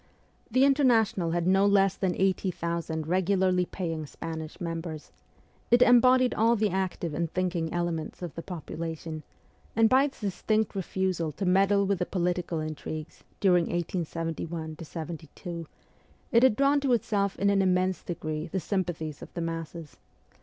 [0.49, 5.11] The International had no less than eighty thousand regularly paying Spanish members;
[5.69, 9.21] it embodied all the active and thinking elements of the population;
[9.75, 15.67] and by its distinct refusal to meddle with the political intrigues during 1871 72
[16.31, 19.97] it had drawn to itself in an immense degree the sympathies of the masses.